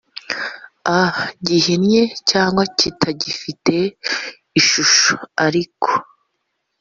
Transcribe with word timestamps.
a 0.99 1.01
gihinnye 1.47 2.03
cyangwa 2.29 2.63
kitagifite 2.77 3.75
ishusho 4.59 5.15
ariko 5.45 5.89